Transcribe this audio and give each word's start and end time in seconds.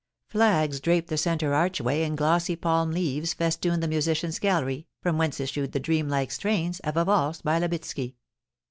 Flags 0.25 0.79
draped 0.79 1.09
the 1.09 1.15
centre 1.17 1.53
archway 1.53 2.01
and 2.01 2.17
glossy 2.17 2.55
palm 2.55 2.89
leaves 2.89 3.35
festooned 3.35 3.83
the 3.83 3.87
musicians* 3.87 4.39
gallery, 4.39 4.87
from 4.99 5.19
whence 5.19 5.39
issued 5.39 5.73
the 5.73 5.79
dream 5.79 6.09
like 6.09 6.31
strains 6.31 6.79
of 6.79 6.97
a 6.97 7.05
valse 7.05 7.43
by 7.43 7.59
Labitsky. 7.59 8.15